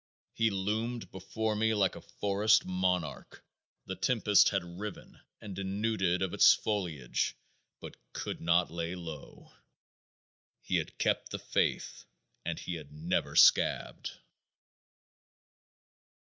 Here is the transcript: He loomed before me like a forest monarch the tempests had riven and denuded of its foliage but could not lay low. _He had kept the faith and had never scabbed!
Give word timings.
He 0.33 0.49
loomed 0.49 1.11
before 1.11 1.55
me 1.55 1.75
like 1.75 1.95
a 1.95 2.01
forest 2.01 2.65
monarch 2.65 3.43
the 3.85 3.95
tempests 3.95 4.49
had 4.49 4.63
riven 4.79 5.19
and 5.39 5.55
denuded 5.55 6.23
of 6.23 6.33
its 6.33 6.55
foliage 6.55 7.35
but 7.79 7.95
could 8.11 8.41
not 8.41 8.71
lay 8.71 8.95
low. 8.95 9.51
_He 10.67 10.79
had 10.79 10.97
kept 10.97 11.29
the 11.29 11.37
faith 11.37 12.05
and 12.43 12.57
had 12.61 12.91
never 12.91 13.35
scabbed! 13.35 14.09